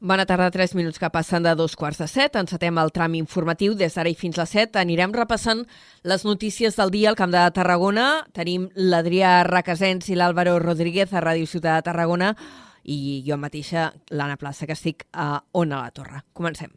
[0.00, 2.36] Bona tarda, 3 minuts que passen de dos quarts de set.
[2.38, 3.72] Encetem el tram informatiu.
[3.74, 5.64] Des d'ara i fins a les 7 anirem repassant
[6.06, 8.22] les notícies del dia al Camp de Tarragona.
[8.30, 12.30] Tenim l'Adrià Requesens i l'Àlvaro Rodríguez a Ràdio Ciutat de Tarragona
[12.84, 16.22] i jo mateixa, l'Anna Plaça, que estic a Ona la Torre.
[16.32, 16.70] Comencem.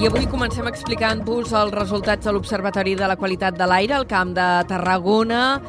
[0.00, 4.32] I avui comencem explicant-vos els resultats de l'Observatori de la Qualitat de l'Aire al Camp
[4.32, 5.60] de Tarragona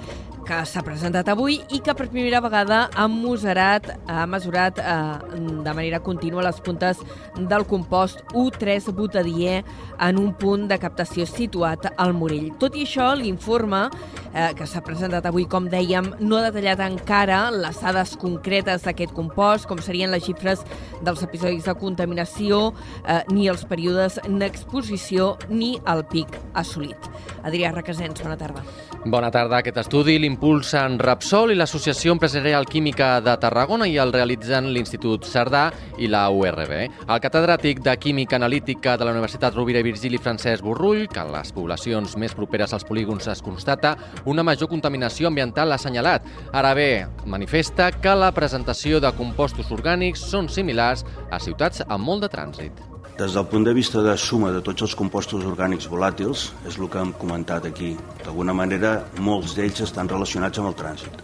[0.45, 5.73] que s'ha presentat avui i que per primera vegada ha mesurat, ha mesurat eh, de
[5.73, 7.01] manera contínua les puntes
[7.35, 9.57] del compost U3 butadiè
[10.05, 12.51] en un punt de captació situat al Morell.
[12.61, 17.47] Tot i això, l'informe eh, que s'ha presentat avui, com dèiem, no ha detallat encara
[17.53, 20.61] les dades concretes d'aquest compost, com serien les xifres
[21.05, 22.67] dels episodis de contaminació,
[23.05, 27.09] eh, ni els períodes d'exposició, ni el pic assolit.
[27.45, 28.65] Adrià Requesens, bona tarda.
[29.05, 29.59] Bona tarda.
[29.61, 35.69] Aquest estudi l'impulsen Repsol i l'Associació Empresarial Química de Tarragona i el realitzen l'Institut Cerdà
[35.95, 36.73] i la URB.
[37.07, 41.31] El catedràtic de Química Analítica de la Universitat Rovira i Virgili Francesc Borrull, que en
[41.31, 43.93] les poblacions més properes als polígons es constata
[44.25, 46.27] una major contaminació ambiental assenyalat.
[46.51, 46.89] Ara bé,
[47.25, 52.94] manifesta que la presentació de compostos orgànics són similars a ciutats amb molt de trànsit.
[53.15, 56.89] Des del punt de vista de suma de tots els compostos orgànics volàtils, és el
[56.91, 57.93] que hem comentat aquí.
[58.25, 58.91] D'alguna manera,
[59.23, 61.23] molts d'ells estan relacionats amb el trànsit.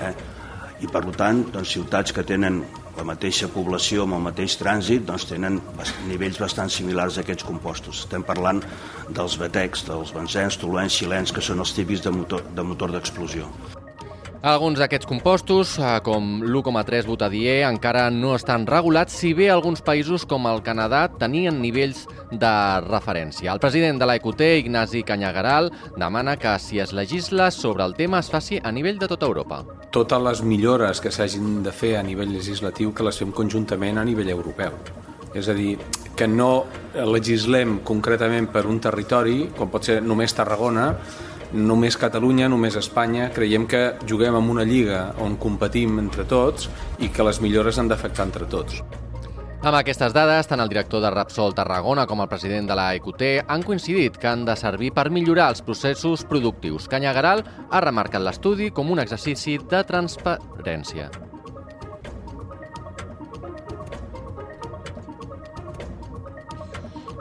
[0.00, 0.14] Eh?
[0.80, 2.62] I, per tant, doncs, ciutats que tenen
[2.96, 5.60] la mateixa població amb el mateix trànsit doncs tenen
[6.08, 8.06] nivells bastant similars a aquests compostos.
[8.06, 8.64] Estem parlant
[9.12, 13.52] dels batecs, dels benzens, toluens, xilens, que són els típics de motor de motor d'explosió.
[14.46, 20.22] Alguns d'aquests compostos, eh, com l'1,3 butadiè, encara no estan regulats, si bé alguns països
[20.22, 22.52] com el Canadà tenien nivells de
[22.86, 23.50] referència.
[23.50, 28.30] El president de l'EQT, Ignasi Canyagaral, demana que si es legisla sobre el tema es
[28.30, 29.64] faci a nivell de tota Europa.
[29.90, 34.06] Totes les millores que s'hagin de fer a nivell legislatiu que les fem conjuntament a
[34.06, 34.78] nivell europeu.
[35.34, 35.74] És a dir,
[36.14, 40.92] que no legislem concretament per un territori, com pot ser només Tarragona,
[41.52, 47.08] només Catalunya, només Espanya, creiem que juguem en una lliga on competim entre tots i
[47.08, 48.82] que les millores han d'afectar entre tots.
[49.66, 53.24] Amb aquestes dades, tant el director de Rapsol Tarragona com el president de la EQT
[53.50, 56.86] han coincidit que han de servir per millorar els processos productius.
[56.92, 61.10] Canyagaral ha remarcat l'estudi com un exercici de transparència.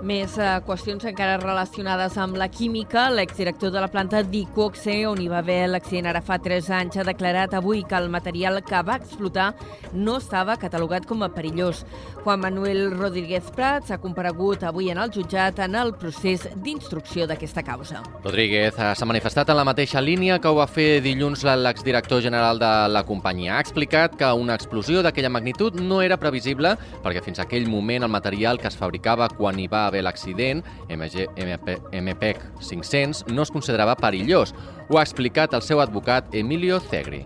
[0.05, 3.07] Més eh, qüestions encara relacionades amb la química.
[3.09, 7.05] L'exdirector de la planta d'Icoxe, on hi va haver l'accident ara fa 3 anys, ha
[7.07, 9.47] declarat avui que el material que va explotar
[9.93, 11.81] no estava catalogat com a perillós.
[12.25, 17.61] Juan Manuel Rodríguez Prats ha comparegut avui en el jutjat en el procés d'instrucció d'aquesta
[17.61, 18.01] causa.
[18.23, 22.57] Rodríguez eh, s'ha manifestat en la mateixa línia que ho va fer dilluns l'exdirector general
[22.57, 23.59] de la companyia.
[23.59, 26.73] Ha explicat que una explosió d'aquella magnitud no era previsible
[27.05, 32.45] perquè fins aquell moment el material que es fabricava quan hi va haver l'accident, MPEC
[32.57, 34.57] 500, no es considerava perillós.
[34.89, 37.21] Ho ha explicat el seu advocat Emilio Cegri.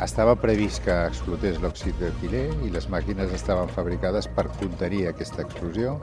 [0.00, 5.98] Estava previst que explotés l'òxid d'etilè i les màquines estaven fabricades per contenir aquesta explosió,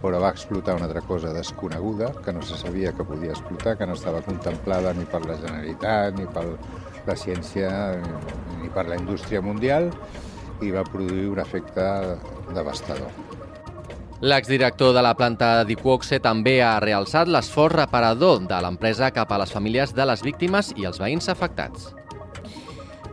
[0.00, 3.86] però va explotar una altra cosa desconeguda, que no se sabia que podia explotar, que
[3.86, 6.46] no estava contemplada ni per la Generalitat, ni per
[7.06, 7.70] la ciència,
[8.62, 9.90] ni per la indústria mundial,
[10.62, 11.84] i va produir un efecte
[12.54, 13.10] devastador.
[14.22, 19.52] L'exdirector de la planta d'Iquoxe també ha realçat l'esforç reparador de l'empresa cap a les
[19.52, 21.90] famílies de les víctimes i els veïns afectats.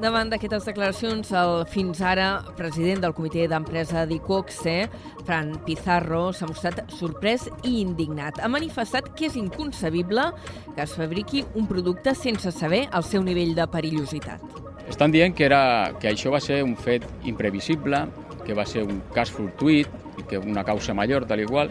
[0.02, 4.88] Davant d'aquestes declaracions, el fins ara president del comitè d'empresa d'Icoxe,
[5.28, 8.42] Fran Pizarro, s'ha mostrat sorprès i indignat.
[8.42, 10.30] Ha manifestat que és inconcebible
[10.74, 14.44] que es fabriqui un producte sense saber el seu nivell de perillositat.
[14.90, 18.06] Estan dient que, era, que això va ser un fet imprevisible,
[18.44, 19.88] que va ser un cas fortuït,
[20.18, 21.70] i que una causa major, tal igual,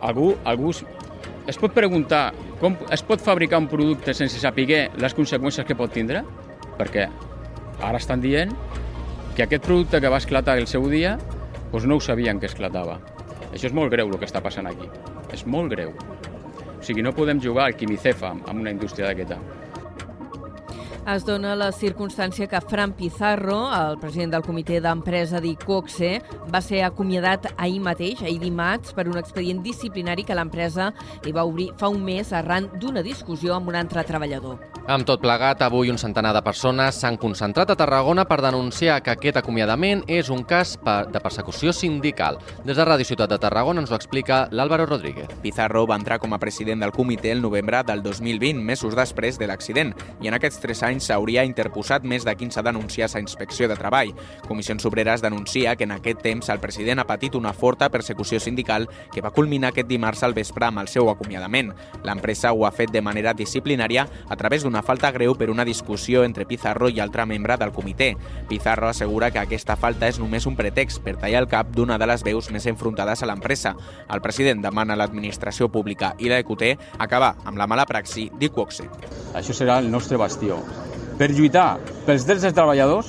[0.00, 0.72] algú, algú
[1.48, 5.92] es pot preguntar com es pot fabricar un producte sense saber les conseqüències que pot
[5.92, 6.24] tindre?
[6.78, 7.06] Perquè
[7.80, 8.54] ara estan dient
[9.36, 11.16] que aquest producte que va esclatar el seu dia
[11.72, 12.98] doncs no ho sabien que esclatava.
[13.52, 14.88] Això és molt greu el que està passant aquí.
[15.32, 15.92] És molt greu.
[16.78, 19.38] O sigui, no podem jugar al quimicefa amb una indústria d'aquesta.
[21.08, 26.18] Es dona la circumstància que Fran Pizarro, el president del comitè d'empresa d'Icoxe,
[26.52, 30.90] va ser acomiadat ahir mateix, ahir dimarts, per un expedient disciplinari que l'empresa
[31.24, 34.58] li va obrir fa un mes arran d'una discussió amb un altre treballador.
[34.88, 39.12] Amb tot plegat, avui un centenar de persones s'han concentrat a Tarragona per denunciar que
[39.12, 42.36] aquest acomiadament és un cas de persecució sindical.
[42.68, 45.32] Des de Ràdio Ciutat de Tarragona ens ho explica l'Àlvaro Rodríguez.
[45.40, 49.48] Pizarro va entrar com a president del comitè el novembre del 2020, mesos després de
[49.48, 53.76] l'accident, i en aquests tres anys s'hauria interposat més de 15 denúncies a Inspecció de
[53.76, 54.14] Treball.
[54.48, 58.88] Comissions Obreres denuncia que en aquest temps el president ha patit una forta persecució sindical
[59.12, 61.74] que va culminar aquest dimarts al vespre amb el seu acomiadament.
[62.08, 65.64] L'empresa ho ha fet de manera disciplinària a través d'una una falta greu per una
[65.64, 68.12] discussió entre Pizarro i altre membre del comitè.
[68.48, 72.06] Pizarro assegura que aquesta falta és només un pretext per tallar el cap d'una de
[72.06, 73.74] les veus més enfrontades a l'empresa.
[74.06, 78.86] El president demana a l'administració pública i l'EQT acabar amb la mala praxi d'Iquoxe.
[79.34, 80.62] Això serà el nostre bastió.
[81.18, 83.08] Per lluitar pels drets dels treballadors,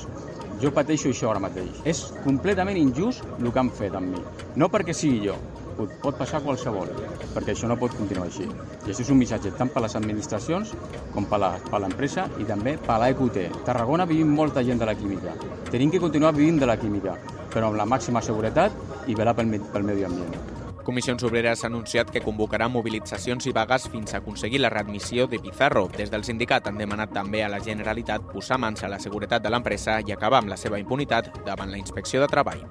[0.57, 1.75] jo pateixo això ara mateix.
[1.85, 4.23] És completament injust el que han fet amb mi.
[4.57, 5.35] No perquè sigui jo,
[5.77, 6.89] pot, passar qualsevol,
[7.35, 8.49] perquè això no pot continuar així.
[8.49, 10.73] I això és un missatge tant per les administracions
[11.13, 11.43] com per
[11.85, 13.43] l'empresa i també per l'EQT.
[13.69, 15.37] Tarragona vivim molta gent de la química.
[15.69, 17.13] Tenim que continuar vivint de la química,
[17.53, 20.58] però amb la màxima seguretat i velar pel, pel medi ambient.
[20.83, 25.39] Comissions Obreres ha anunciat que convocarà mobilitzacions i vagues fins a aconseguir la readmissió de
[25.39, 25.87] Pizarro.
[25.97, 29.51] Des del sindicat han demanat també a la Generalitat posar mans a la seguretat de
[29.53, 32.63] l'empresa i acabar amb la seva impunitat davant la inspecció de treball.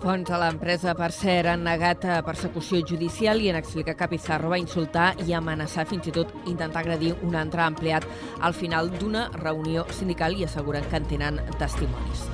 [0.00, 4.48] Fons a l'empresa, per cert, han negat eh, persecució judicial i han explicat que Pizarro
[4.48, 8.08] va insultar i amenaçar fins i tot intentar agredir un altre empleat
[8.40, 12.24] al final d'una reunió sindical i asseguren que en tenen testimonis.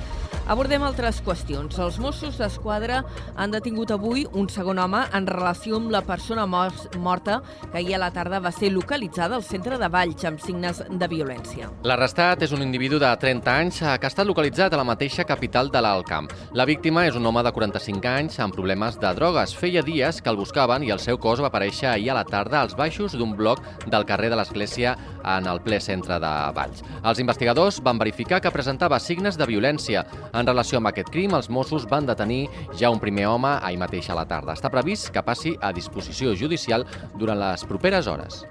[0.47, 1.75] Abordem altres qüestions.
[1.83, 3.01] Els Mossos d'Esquadra
[3.35, 7.99] han detingut avui un segon home en relació amb la persona morta que ahir a
[7.99, 11.67] la tarda va ser localitzada al centre de Valls amb signes de violència.
[11.83, 15.67] L'arrestat és un individu de 30 anys que ha estat localitzat a la mateixa capital
[15.73, 16.31] de l'Alcamp.
[16.55, 19.51] La víctima és un home de 45 anys amb problemes de drogues.
[19.51, 22.61] Feia dies que el buscaven i el seu cos va aparèixer ahir a la tarda
[22.61, 24.95] als baixos d'un bloc del carrer de l'Església
[25.27, 26.87] en el ple centre de Valls.
[27.03, 30.07] Els investigadors van verificar que presentava signes de violència.
[30.37, 32.43] En relació amb aquest crim, els Mossos van detenir
[32.77, 34.53] ja un primer home ahir mateix a la tarda.
[34.53, 36.85] Està previst que passi a disposició judicial
[37.17, 38.43] durant les properes hores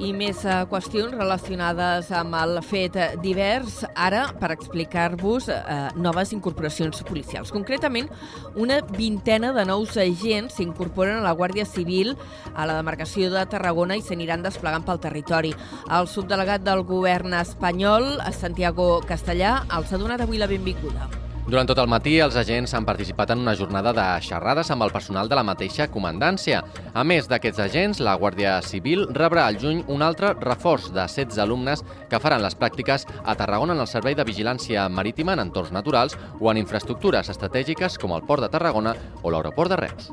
[0.00, 7.02] i més eh, qüestions relacionades amb el fet divers, ara per explicar-vos eh, noves incorporacions
[7.06, 7.52] policials.
[7.52, 8.08] Concretament,
[8.56, 12.14] una vintena de nous agents s'incorporen a la Guàrdia Civil
[12.54, 15.54] a la demarcació de Tarragona i s'aniran desplegant pel territori.
[15.88, 21.29] El subdelegat del govern espanyol, Santiago Castellà, els ha donat avui la benvinguda.
[21.48, 24.92] Durant tot el matí, els agents han participat en una jornada de xerrades amb el
[24.92, 26.60] personal de la mateixa comandància.
[26.92, 31.40] A més d'aquests agents, la Guàrdia Civil rebrà al juny un altre reforç de 16
[31.42, 35.72] alumnes que faran les pràctiques a Tarragona en el Servei de Vigilància Marítima en entorns
[35.72, 40.12] naturals o en infraestructures estratègiques com el Port de Tarragona o l'Aeroport de Reus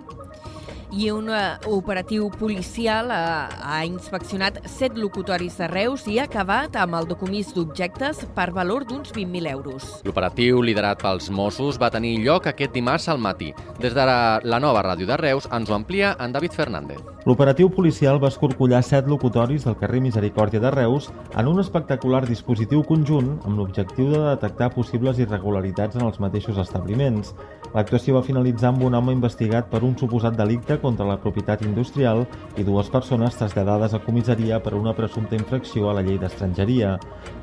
[0.92, 6.78] i un uh, operatiu policial uh, ha inspeccionat set locutoris de Reus i ha acabat
[6.80, 9.90] amb el documís d'objectes per valor d'uns 20.000 euros.
[10.08, 13.54] L'operatiu, liderat pels Mossos, va tenir lloc aquest dimarts al matí.
[13.82, 17.04] Des de la nova ràdio de Reus ens ho amplia en David Fernández.
[17.28, 22.86] L'operatiu policial va escorcollar set locutoris del carrer Misericòrdia de Reus en un espectacular dispositiu
[22.88, 27.34] conjunt amb l'objectiu de detectar possibles irregularitats en els mateixos establiments.
[27.78, 32.24] L'actuació va finalitzar amb un home investigat per un suposat delicte contra la propietat industrial
[32.58, 36.96] i dues persones traslladades a comissaria per una presumpta infracció a la llei d'estrangeria.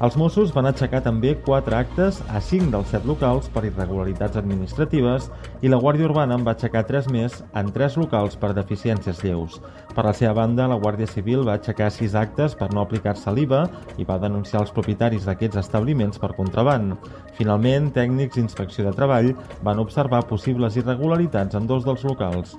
[0.03, 5.29] Els Mossos van aixecar també quatre actes a cinc dels set locals per irregularitats administratives
[5.63, 9.61] i la Guàrdia Urbana en va aixecar tres més en tres locals per deficiències lleus.
[9.95, 13.63] Per la seva banda, la Guàrdia Civil va aixecar sis actes per no aplicar-se l'IVA
[14.03, 16.99] i va denunciar els propietaris d'aquests establiments per contraband.
[17.39, 19.31] Finalment, tècnics d'inspecció de treball
[19.63, 22.57] van observar possibles irregularitats en dos dels locals.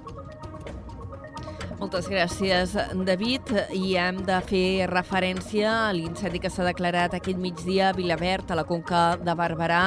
[1.75, 2.71] Moltes gràcies,
[3.05, 3.51] David.
[3.75, 8.57] I hem de fer referència a l'incendi que s'ha declarat aquest migdia a Vilaverd, a
[8.61, 9.83] la Conca de Barberà,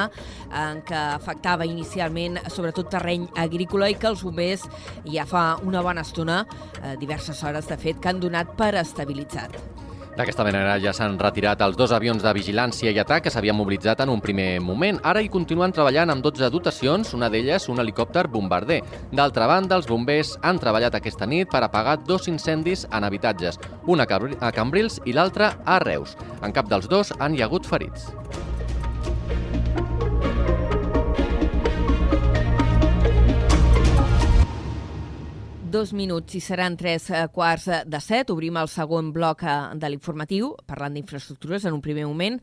[0.53, 4.69] en què afectava inicialment sobretot terreny agrícola i que els bombers
[5.09, 6.43] ja fa una bona estona,
[6.79, 9.78] eh, diverses hores de fet, que han donat per estabilitzat.
[10.19, 14.01] D'aquesta manera ja s'han retirat els dos avions de vigilància i atac que s'havien mobilitzat
[14.03, 14.99] en un primer moment.
[15.07, 18.81] Ara hi continuen treballant amb 12 dotacions, una d'elles un helicòpter bombarder.
[19.15, 24.03] D'altra banda, els bombers han treballat aquesta nit per apagar dos incendis en habitatges, un
[24.03, 26.17] a Cambrils i l'altre a Reus.
[26.43, 28.11] En cap dels dos han hi hagut ferits.
[35.69, 38.31] Dos minuts i seran tres eh, quarts de set.
[38.33, 42.39] Obrim el segon bloc eh, de l'informatiu, parlant d'infraestructures en un primer moment.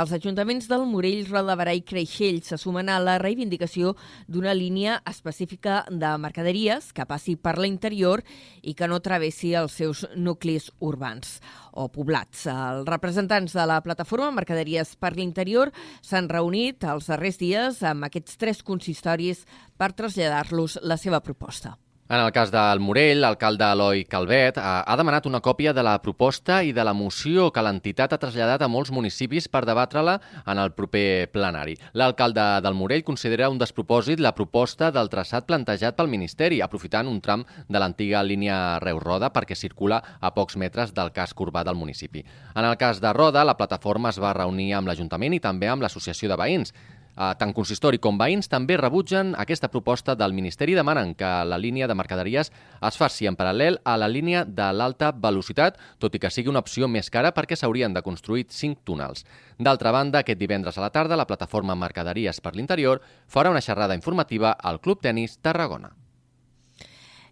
[0.00, 3.92] Els ajuntaments del Morell, Rodabarà i Creixell se sumen a la reivindicació
[4.28, 8.24] d'una línia específica de mercaderies que passi per l'interior
[8.62, 11.36] i que no travessi els seus nuclis urbans
[11.72, 12.46] o poblats.
[12.48, 18.40] Els representants de la plataforma Mercaderies per l'interior s'han reunit els darrers dies amb aquests
[18.40, 19.44] tres consistoris
[19.76, 21.76] per traslladar-los la seva proposta.
[22.10, 26.56] En el cas del Morell, l'alcalde Eloi Calvet ha demanat una còpia de la proposta
[26.66, 30.72] i de la moció que l'entitat ha traslladat a molts municipis per debatre-la en el
[30.74, 31.76] proper plenari.
[31.94, 37.22] L'alcalde del Morell considera un despropòsit la proposta del traçat plantejat pel Ministeri, aprofitant un
[37.22, 42.26] tram de l'antiga línia Reus-Roda perquè circula a pocs metres del casc urbà del municipi.
[42.56, 45.86] En el cas de Roda, la plataforma es va reunir amb l'Ajuntament i també amb
[45.86, 46.74] l'Associació de Veïns.
[47.14, 51.96] Tant consistori com veïns també rebutgen aquesta proposta del Ministeri demanen que la línia de
[51.98, 52.52] mercaderies
[52.88, 56.64] es faci en paral·lel a la línia de l'alta velocitat, tot i que sigui una
[56.64, 59.26] opció més cara perquè s'haurien de construir cinc túnels.
[59.58, 63.98] D'altra banda, aquest divendres a la tarda, la plataforma Mercaderies per l'Interior farà una xerrada
[63.98, 65.99] informativa al Club Tenis Tarragona.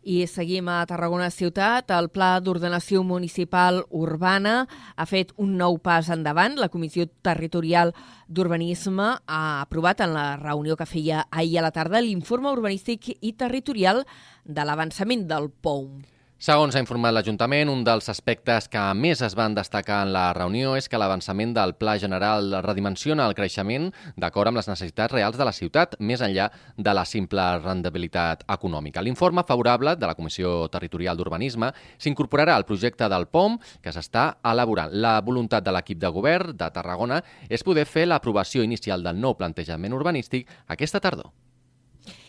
[0.08, 1.90] I seguim a Tarragona Ciutat.
[1.92, 4.62] El Pla d'Ordenació Municipal Urbana
[4.96, 6.56] ha fet un nou pas endavant.
[6.56, 7.92] La Comissió Territorial
[8.24, 13.36] d'Urbanisme ha aprovat en la reunió que feia ahir a la tarda l'informe urbanístic i
[13.36, 14.06] territorial
[14.44, 16.17] de l'avançament del POUM.
[16.38, 20.76] Segons ha informat l'Ajuntament, un dels aspectes que més es van destacar en la reunió
[20.78, 25.48] és que l'avançament del Pla General redimensiona el creixement d'acord amb les necessitats reals de
[25.48, 29.02] la ciutat, més enllà de la simple rendibilitat econòmica.
[29.02, 34.94] L'informe favorable de la Comissió Territorial d'Urbanisme s'incorporarà al projecte del POM que s'està elaborant.
[34.94, 37.18] La voluntat de l'equip de govern de Tarragona
[37.50, 41.34] és poder fer l'aprovació inicial del nou plantejament urbanístic aquesta tardor.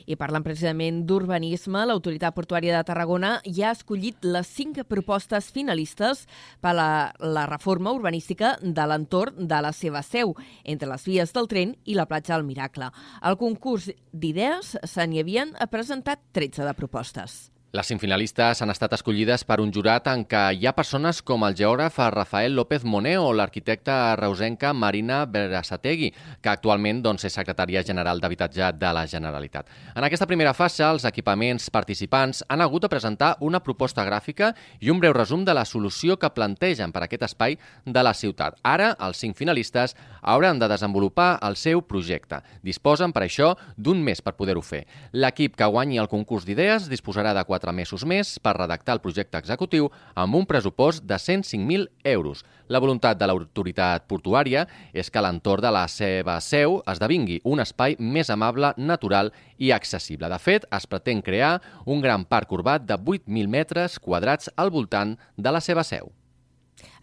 [0.09, 6.23] I parlant precisament d'urbanisme, l'Autoritat Portuària de Tarragona ja ha escollit les cinc propostes finalistes
[6.63, 6.89] per a la,
[7.21, 10.33] la reforma urbanística de l'entorn de la seva seu,
[10.65, 12.89] entre les vies del tren i la platja del Miracle.
[13.21, 17.39] Al concurs d'idees se n'hi havien presentat 13 de propostes.
[17.69, 21.43] Les cinc finalistes han estat escollides per un jurat en què hi ha persones com
[21.45, 26.09] el geògraf Rafael López Moner o l'arquitecta reusenca Marina Berasategui,
[26.41, 29.69] que actualment doncs, és secretària general d'Habitatge de la Generalitat.
[29.93, 34.49] En aquesta primera fase, els equipaments participants han hagut de presentar una proposta gràfica
[34.81, 38.15] i un breu resum de la solució que plantegen per a aquest espai de la
[38.17, 38.57] ciutat.
[38.65, 42.41] Ara, els cinc finalistes hauran de desenvolupar el seu projecte.
[42.65, 44.87] Disposen, per això, d'un mes per poder-ho fer.
[45.13, 49.39] L'equip que guanyi el concurs d'idees disposarà de quatre mesos més per redactar el projecte
[49.39, 52.45] executiu amb un pressupost de 105.000 euros.
[52.69, 57.97] La voluntat de l'autoritat portuària és que l'entorn de la seva seu esdevingui un espai
[57.99, 60.29] més amable, natural i accessible.
[60.29, 65.17] De fet, es pretén crear un gran parc urbà de 8.000 metres quadrats al voltant
[65.35, 66.13] de la seva seu.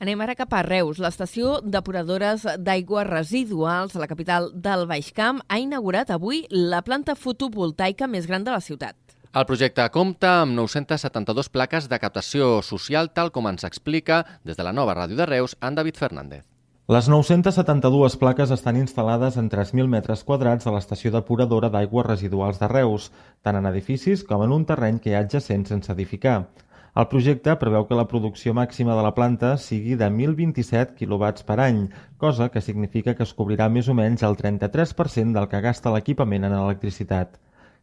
[0.01, 0.97] Anem ara cap a Reus.
[1.03, 7.17] L'estació depuradores d'aigües residuals a la capital del Baix Camp ha inaugurat avui la planta
[7.17, 8.97] fotovoltaica més gran de la ciutat.
[9.37, 14.65] El projecte compta amb 972 plaques de captació social, tal com ens explica des de
[14.65, 16.47] la nova ràdio de Reus, en David Fernández.
[16.89, 22.73] Les 972 plaques estan instal·lades en 3.000 metres quadrats de l'estació depuradora d'aigües residuals de
[22.73, 23.11] Reus,
[23.45, 26.39] tant en edificis com en un terreny que hi ha adjacent sense edificar.
[26.97, 31.61] El projecte preveu que la producció màxima de la planta sigui de 1.027 kW per
[31.61, 35.93] any, cosa que significa que es cobrirà més o menys el 33% del que gasta
[35.93, 37.37] l'equipament en electricitat.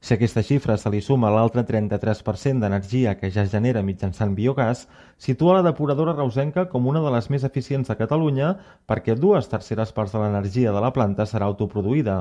[0.04, 4.82] Si aquesta xifra se li suma l'altre 33% d'energia que ja es genera mitjançant biogàs,
[5.26, 8.50] situa la depuradora reusenca com una de les més eficients de Catalunya
[8.92, 12.20] perquè dues terceres parts de l'energia de la planta serà autoproduïda.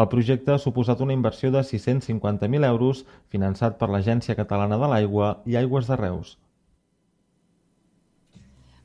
[0.00, 5.34] El projecte ha suposat una inversió de 650.000 euros finançat per l'Agència Catalana de l'Aigua
[5.44, 6.38] i Aigües de Reus.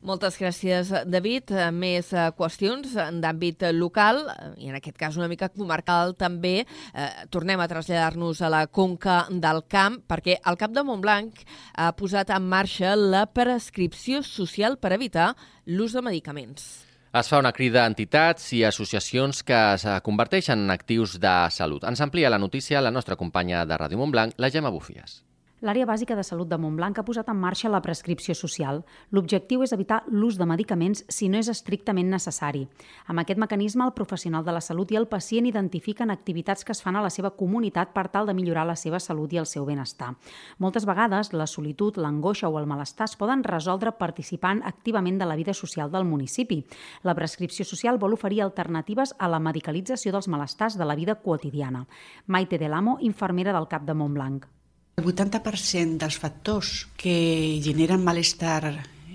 [0.04, 1.54] Moltes gràcies, David.
[1.72, 2.92] Més eh, qüestions
[3.24, 4.20] d'àmbit local,
[4.60, 6.66] i en aquest cas una mica comarcal també.
[6.92, 11.46] Eh, tornem a traslladar-nos a la Conca del Camp, perquè el Cap de Montblanc
[11.80, 15.32] ha posat en marxa la prescripció social per evitar
[15.72, 16.68] l'ús de medicaments.
[17.16, 21.86] Es fa una crida a entitats i associacions que es converteixen en actius de salut.
[21.88, 25.22] Ens amplia la notícia la nostra companya de Ràdio Montblanc, la Gemma Bufies.
[25.64, 28.82] L'àrea bàsica de salut de Montblanc ha posat en marxa la prescripció social.
[29.16, 32.66] L'objectiu és evitar l'ús de medicaments si no és estrictament necessari.
[33.08, 36.82] Amb aquest mecanisme, el professional de la salut i el pacient identifiquen activitats que es
[36.84, 39.64] fan a la seva comunitat per tal de millorar la seva salut i el seu
[39.64, 40.10] benestar.
[40.60, 45.38] Moltes vegades, la solitud, l'angoixa o el malestar es poden resoldre participant activament de la
[45.40, 46.66] vida social del municipi.
[47.04, 51.86] La prescripció social vol oferir alternatives a la medicalització dels malestars de la vida quotidiana.
[52.28, 54.52] Maite Delamo, infermera del CAP de Montblanc.
[54.96, 57.14] El 80% dels factors que
[57.66, 58.74] generen malestar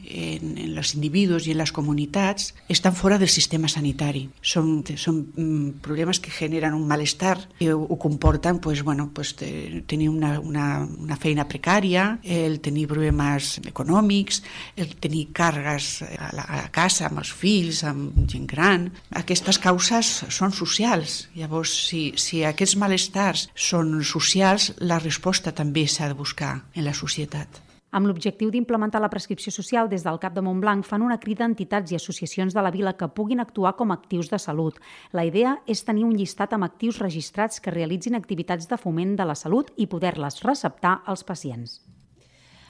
[0.09, 4.27] en, en els individus i en les comunitats estan fora del sistema sanitari.
[4.41, 10.09] Són, són mm, problemes que generen un malestar i ho, comporten pues, bueno, pues, tenir
[10.09, 14.43] una, una, una feina precària, el tenir problemes econòmics,
[14.77, 18.89] el tenir càrregues a la, a casa amb els fills, amb gent gran.
[19.19, 21.27] Aquestes causes són socials.
[21.37, 26.97] Llavors, si, si aquests malestars són socials, la resposta també s'ha de buscar en la
[26.97, 27.68] societat.
[27.91, 31.49] Amb l'objectiu d'implementar la prescripció social, des del CAP de Montblanc fan una crida a
[31.49, 34.77] entitats i associacions de la vila que puguin actuar com a actius de salut.
[35.17, 39.25] La idea és tenir un llistat amb actius registrats que realitzin activitats de foment de
[39.25, 41.81] la salut i poder-les receptar als pacients.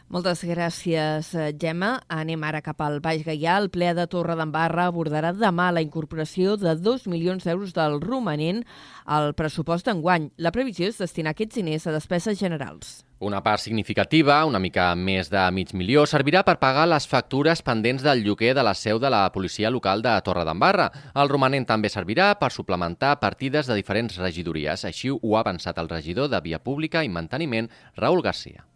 [0.08, 1.90] Moltes gràcies, Gemma.
[2.08, 3.58] Anem ara cap al Baix Gaià.
[3.58, 8.62] El ple de Torre d'Embarra abordarà demà la incorporació de 2 milions d'euros del romanent
[9.04, 10.30] al pressupost d'enguany.
[10.38, 13.02] La previsió és destinar aquests diners a despeses generals.
[13.20, 18.04] Una part significativa, una mica més de mig milió, servirà per pagar les factures pendents
[18.06, 20.86] del lloguer de la seu de la policia local de Torredembarra.
[21.18, 24.86] El romanent també servirà per suplementar partides de diferents regidories.
[24.86, 27.66] Així ho ha avançat el regidor de Via Pública i Manteniment,
[27.98, 28.68] Raül Garcia.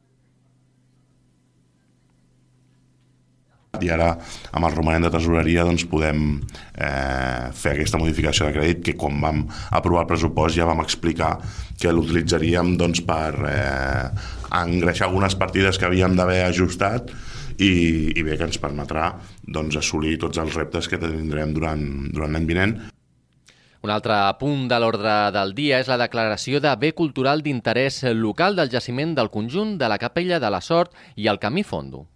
[3.81, 4.11] I ara
[4.53, 6.25] amb el romanent de tresoreria doncs, podem
[6.77, 11.39] eh, fer aquesta modificació de crèdit que quan vam aprovar el pressupost ja vam explicar
[11.81, 14.11] que l'utilitzaríem doncs, per eh,
[14.61, 17.09] engreixar algunes partides que havíem d'haver ajustat
[17.57, 17.73] i,
[18.13, 22.53] i bé que ens permetrà doncs, assolir tots els reptes que tindrem durant, durant l'any
[22.53, 22.79] vinent.
[23.83, 28.55] Un altre punt de l'ordre del dia és la declaració de bé cultural d'interès local
[28.55, 32.07] del jaciment del conjunt de la Capella de la Sort i el Camí Fondo.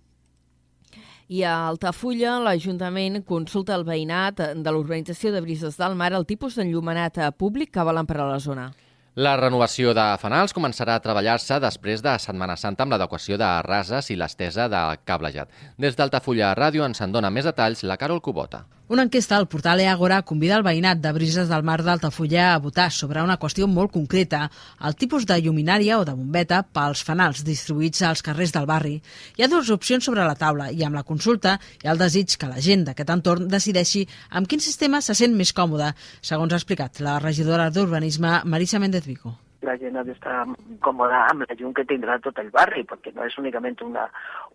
[1.26, 6.54] I a Altafulla, l'Ajuntament consulta el veïnat de l'urbanització de Brises del Mar el tipus
[6.54, 8.68] d'enllumenat públic que volen per a la zona.
[9.16, 14.12] La renovació de fanals començarà a treballar-se després de Setmana Santa amb l'adequació de rases
[14.12, 15.50] i l'estesa de cablejat.
[15.80, 18.66] Des d'Altafulla Ràdio ens en dona més detalls la Carol Cubota.
[18.88, 22.84] Una enquesta al portal Eagora convida el veïnat de Brises del Mar d'Altafulla a votar
[22.94, 24.44] sobre una qüestió molt concreta,
[24.86, 29.00] el tipus de lluminària o de bombeta pels fanals distribuïts als carrers del barri.
[29.34, 32.36] Hi ha dues opcions sobre la taula i amb la consulta hi ha el desig
[32.38, 35.90] que la gent d'aquest entorn decideixi amb quin sistema se sent més còmode,
[36.22, 39.34] segons ha explicat la regidora d'Urbanisme Marisa Méndez Vigo
[39.64, 40.44] la gent ha d'estar
[40.84, 44.04] còmoda amb la llum que tindrà tot el barri, perquè no és únicament una,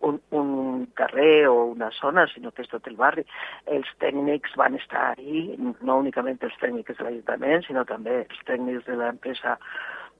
[0.08, 3.24] un, un carrer o una zona, sinó que és tot el barri.
[3.66, 8.86] Els tècnics van estar ahí, no únicament els tècnics de l'Ajuntament, sinó també els tècnics
[8.86, 9.56] de l'empresa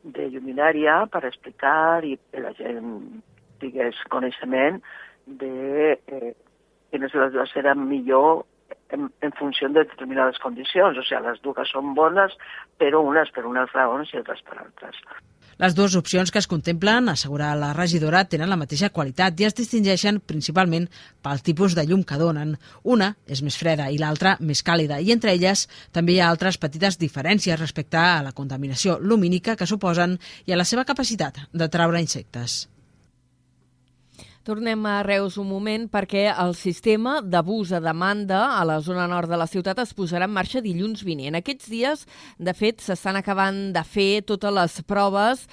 [0.03, 3.23] de lluminària per explicar i que la gent
[3.63, 4.81] tingués coneixement
[5.27, 6.33] de eh,
[6.91, 8.43] quines eren millor
[8.93, 10.99] en, en funció de determinades condicions.
[10.99, 12.37] O sigui, les dues són bones,
[12.79, 15.05] però unes per unes raons i altres per altres.
[15.63, 19.55] Les dues opcions que es contemplen, assegurar la regidora, tenen la mateixa qualitat i es
[19.55, 20.89] distingeixen principalment
[21.23, 22.57] pel tipus de llum que donen.
[22.83, 26.59] Una és més freda i l'altra més càlida, i entre elles també hi ha altres
[26.59, 31.69] petites diferències respecte a la contaminació lumínica que suposen i a la seva capacitat de
[31.69, 32.72] traure insectes.
[34.43, 39.31] Tornem a Reus un moment perquè el sistema d'abús a demanda a la zona nord
[39.31, 41.37] de la ciutat es posarà en marxa dilluns vinent.
[41.39, 42.03] Aquests dies,
[42.43, 45.47] de fet, s'estan acabant de fer totes les proves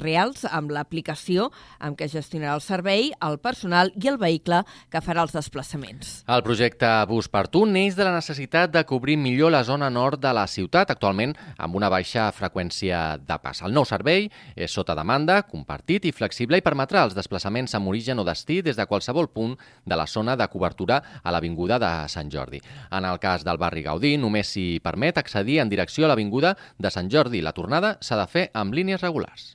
[0.00, 5.24] reals amb l'aplicació amb què gestionarà el servei, el personal i el vehicle que farà
[5.24, 6.22] els desplaçaments.
[6.28, 10.20] El projecte Bus per Tu neix de la necessitat de cobrir millor la zona nord
[10.22, 13.62] de la ciutat, actualment amb una baixa freqüència de pas.
[13.62, 18.18] El nou servei és sota demanda, compartit i flexible i permetrà els desplaçaments amb origen
[18.18, 22.30] o destí des de qualsevol punt de la zona de cobertura a l'Avinguda de Sant
[22.32, 22.60] Jordi.
[22.90, 26.90] En el cas del barri Gaudí, només s'hi permet accedir en direcció a l'Avinguda de
[26.90, 27.42] Sant Jordi.
[27.42, 29.54] La tornada s'ha de fer amb línies regulars.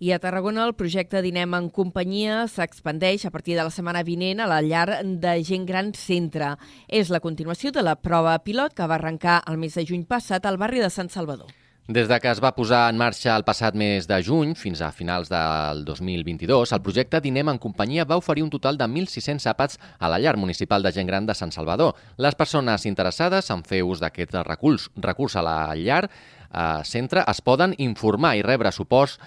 [0.00, 4.40] I a Tarragona el projecte Dinem en companyia s'expandeix a partir de la setmana vinent
[4.40, 6.54] a la llar de gent gran centre.
[6.88, 10.46] És la continuació de la prova pilot que va arrencar el mes de juny passat
[10.46, 11.52] al barri de Sant Salvador.
[11.86, 14.88] Des de que es va posar en marxa el passat mes de juny fins a
[14.88, 19.76] finals del 2022, el projecte Dinem en companyia va oferir un total de 1.600 àpats
[20.00, 21.92] a la llar municipal de gent gran de Sant Salvador.
[22.16, 27.44] Les persones interessades en fer ús d'aquest recurs, recurs a la llar eh, centre es
[27.44, 29.18] poden informar i rebre suports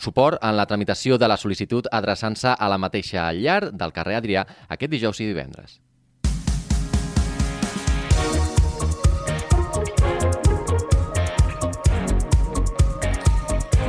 [0.00, 4.46] suport en la tramitació de la sol·licitud adreçant-se a la mateixa llar del carrer Adrià
[4.68, 5.78] aquest dijous i divendres.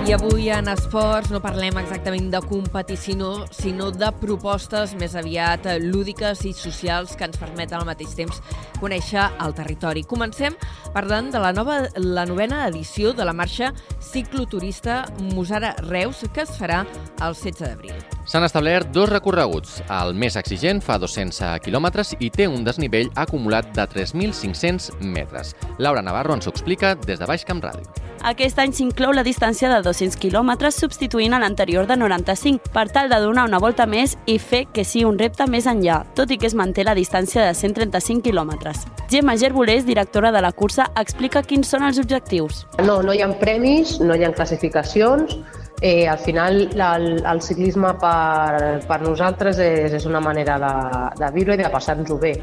[0.02, 6.42] I avui en esports no parlem exactament de competició, sinó de propostes més aviat lúdiques
[6.50, 8.40] i socials que ens permeten al mateix temps
[8.82, 10.02] conèixer el territori.
[10.02, 10.58] Comencem
[10.96, 15.04] parlant de la, nova, la novena edició de la marxa cicloturista
[15.36, 16.82] Musara Reus, que es farà
[17.22, 18.02] el 16 d'abril.
[18.26, 19.84] S'han establert dos recorreguts.
[19.86, 25.54] El més exigent fa 200 quilòmetres i té un desnivell acumulat de 3.500 metres.
[25.78, 28.11] Laura Navarro ens ho explica des de Baix Camp Ràdio.
[28.22, 33.10] Aquest any s'inclou la distància de 200 quilòmetres substituint a l'anterior de 95 per tal
[33.10, 36.38] de donar una volta més i fer que sigui un repte més enllà, tot i
[36.38, 38.86] que es manté la distància de 135 quilòmetres.
[39.10, 42.68] Gemma Gerbolés, directora de la cursa, explica quins són els objectius.
[42.86, 45.40] No, no hi ha premis, no hi ha classificacions,
[45.82, 50.76] eh, al final el, el ciclisme per, per nosaltres és, és una manera de,
[51.18, 52.36] de viure i de passar-nos-ho bé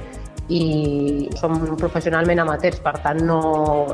[0.48, 3.40] i som professionalment amateurs, per tant no,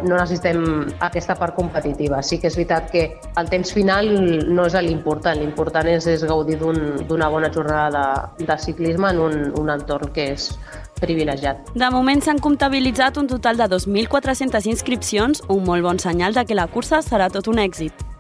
[0.05, 0.63] no necessitem
[1.03, 2.23] aquesta part competitiva.
[2.23, 3.05] Sí que és veritat que
[3.41, 4.11] el temps final
[4.55, 8.07] no és l'important, l'important és, és gaudir d'una un, bona jornada
[8.39, 10.53] de, de ciclisme en un, un entorn que és
[11.03, 11.75] privilegiat.
[11.75, 16.55] De moment s'han comptabilitzat un total de 2.400 inscripcions, un molt bon senyal de que
[16.55, 18.14] la cursa serà tot un èxit.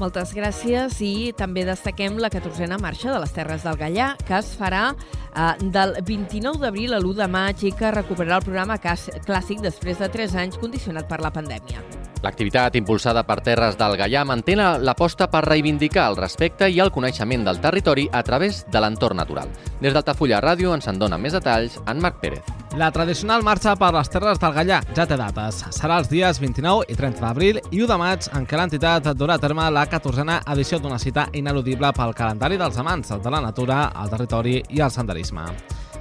[0.00, 4.50] Moltes gràcies i també destaquem la 14a marxa de les Terres del Gallà que es
[4.58, 9.62] farà eh, del 29 d'abril a l'1 de maig i que recuperarà el programa clàssic
[9.62, 12.03] després de 3 anys condicionat per la pandèmia.
[12.24, 17.44] L'activitat impulsada per Terres del Gallà manté l'aposta per reivindicar el respecte i el coneixement
[17.44, 19.50] del territori a través de l'entorn natural.
[19.82, 22.48] Des d'Altafulla Ràdio ens en dona més detalls en Marc Pérez.
[22.80, 25.60] La tradicional marxa per les Terres del Gallà ja té dates.
[25.76, 29.36] Serà els dies 29 i 30 d'abril i 1 de maig en què l'entitat durà
[29.36, 33.90] a terme la 14a edició d'una cita ineludible pel calendari dels amants de la natura,
[34.02, 35.50] el territori i el senderisme.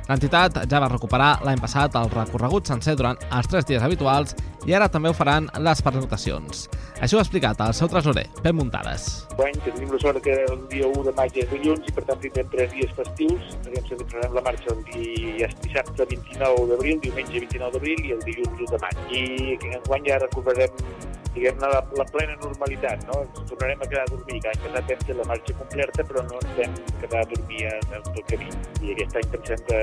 [0.10, 4.36] L'entitat ja va recuperar l'any passat el recorregut sencer durant els tres dies habituals
[4.68, 6.68] i ara també ho faran les pernoctacions.
[7.04, 9.08] Això ho ha explicat el seu tresorer, Pep Muntades.
[9.40, 12.22] Guany tenim la sort que el dia 1 de maig és dilluns i per tant
[12.24, 13.58] tindrem tres dies festius.
[13.66, 18.64] Aviam si la marxa el dia dissabte 29 d'abril, diumenge 29 d'abril i el dilluns
[18.68, 19.04] 1 de maig.
[19.12, 19.24] I
[19.74, 23.22] en guany ja recuperarem diguem-ne, la, la plena normalitat, no?
[23.26, 24.40] Ens tornarem a quedar a dormir.
[24.46, 27.96] L'any passat vam fer la marxa completa, però no ens vam quedar a dormir en
[28.00, 28.50] el camí.
[28.84, 29.82] I aquest any pensem que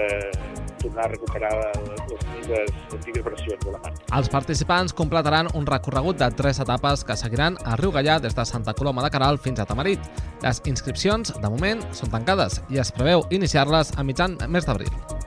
[0.81, 4.05] tornar a recuperar les antigues, antigues versions de la marxa.
[4.21, 8.47] Els participants completaran un recorregut de tres etapes que seguiran a Riu Gallà des de
[8.49, 10.01] Santa Coloma de Caral fins a Tamarit.
[10.43, 15.20] Les inscripcions, de moment, són tancades i es preveu iniciar-les a mitjan mes d'abril.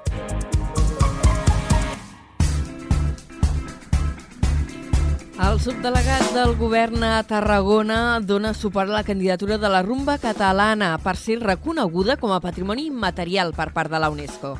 [5.63, 11.13] Subdelegat del govern a Tarragona dona suport a la candidatura de la rumba catalana per
[11.15, 14.57] ser reconeguda com a patrimoni immaterial per part de la UNESCO.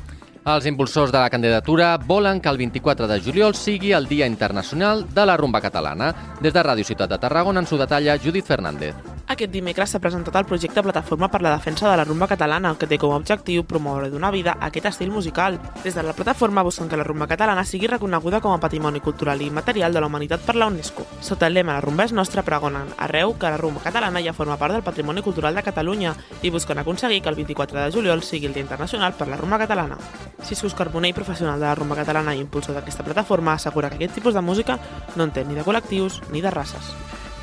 [0.48, 5.04] Els impulsors de la candidatura volen que el 24 de juliol sigui el Dia Internacional
[5.12, 6.14] de la Rumba Catalana.
[6.40, 9.13] Des de Ràdio Ciutat de Tarragona ens ho detalla Judit Fernández.
[9.34, 12.86] Aquest dimecres s'ha presentat el projecte Plataforma per la Defensa de la Rumba Catalana, que
[12.86, 15.56] té com a objectiu promoure i donar vida a aquest estil musical.
[15.82, 19.42] Des de la plataforma busquen que la rumba catalana sigui reconeguda com a patrimoni cultural
[19.42, 21.06] i immaterial de la humanitat per la UNESCO.
[21.20, 24.56] Sota el lema La rumba és nostra pregonen arreu que la rumba catalana ja forma
[24.56, 28.46] part del patrimoni cultural de Catalunya i busquen aconseguir que el 24 de juliol sigui
[28.46, 29.98] el Dia Internacional per la Rumba Catalana.
[30.44, 34.34] Ciscos Carbonell, professional de la rumba catalana i impulsor d'aquesta plataforma, assegura que aquest tipus
[34.34, 34.78] de música
[35.16, 36.94] no entén ni de col·lectius ni de races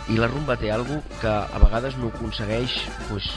[0.10, 3.28] i la rumba té alguna que a vegades no aconsegueix pues,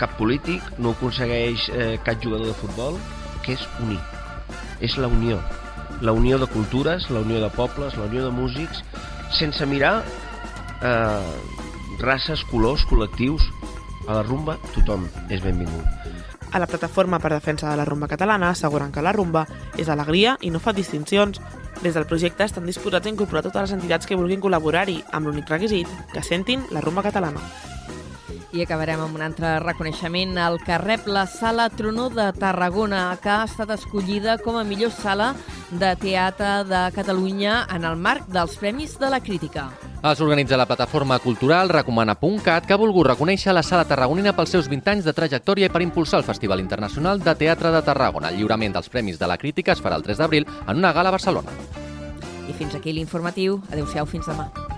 [0.00, 2.98] cap polític, no aconsegueix eh, cap jugador de futbol,
[3.44, 4.00] que és unir.
[4.80, 5.40] És la unió.
[6.04, 8.82] La unió de cultures, la unió de pobles, la unió de músics,
[9.32, 10.02] sense mirar
[10.82, 11.32] eh,
[11.98, 13.46] races, colors, col·lectius.
[14.06, 15.82] A la rumba tothom és benvingut.
[16.54, 20.36] A la plataforma per defensa de la rumba catalana asseguren que la rumba és alegria
[20.46, 21.40] i no fa distincions,
[21.82, 25.50] des del projecte estan disposats a incorporar totes les entitats que vulguin col·laborar-hi, amb l'únic
[25.50, 27.42] requisit que sentin la rumba catalana.
[28.54, 33.32] I acabarem amb un altre reconeixement, el que rep la Sala Tronó de Tarragona, que
[33.32, 35.34] ha estat escollida com a millor sala
[35.70, 39.66] de teatre de Catalunya en el marc dels Premis de la Crítica.
[40.06, 44.70] Els organitza la plataforma cultural Recomana.cat, que ha volgut reconèixer la sala tarragonina pels seus
[44.70, 48.30] 20 anys de trajectòria i per impulsar el Festival Internacional de Teatre de Tarragona.
[48.30, 51.10] El lliurament dels Premis de la Crítica es farà el 3 d'abril en una gala
[51.10, 51.50] a Barcelona.
[52.46, 53.58] I fins aquí l'informatiu.
[53.72, 54.75] Adéu-siau, fins demà.